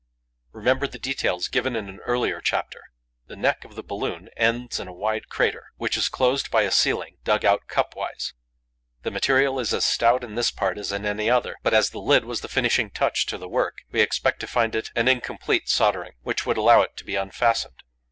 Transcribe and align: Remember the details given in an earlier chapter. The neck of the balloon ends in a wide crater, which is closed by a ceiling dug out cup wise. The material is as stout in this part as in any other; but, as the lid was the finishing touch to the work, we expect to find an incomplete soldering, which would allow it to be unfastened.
Remember 0.51 0.87
the 0.87 0.97
details 0.97 1.47
given 1.47 1.75
in 1.75 1.87
an 1.87 1.99
earlier 1.99 2.41
chapter. 2.41 2.85
The 3.27 3.35
neck 3.35 3.63
of 3.63 3.75
the 3.75 3.83
balloon 3.83 4.31
ends 4.35 4.79
in 4.79 4.87
a 4.87 4.91
wide 4.91 5.29
crater, 5.29 5.67
which 5.77 5.95
is 5.95 6.09
closed 6.09 6.49
by 6.49 6.63
a 6.63 6.71
ceiling 6.71 7.17
dug 7.23 7.45
out 7.45 7.67
cup 7.67 7.95
wise. 7.95 8.33
The 9.03 9.11
material 9.11 9.59
is 9.59 9.75
as 9.75 9.85
stout 9.85 10.23
in 10.23 10.33
this 10.33 10.49
part 10.49 10.79
as 10.79 10.91
in 10.91 11.05
any 11.05 11.29
other; 11.29 11.55
but, 11.61 11.75
as 11.75 11.91
the 11.91 11.99
lid 11.99 12.25
was 12.25 12.41
the 12.41 12.47
finishing 12.47 12.89
touch 12.89 13.27
to 13.27 13.37
the 13.37 13.47
work, 13.47 13.77
we 13.91 14.01
expect 14.01 14.39
to 14.39 14.47
find 14.47 14.73
an 14.95 15.07
incomplete 15.07 15.69
soldering, 15.69 16.13
which 16.23 16.47
would 16.47 16.57
allow 16.57 16.81
it 16.81 16.97
to 16.97 17.05
be 17.05 17.15
unfastened. 17.15 17.83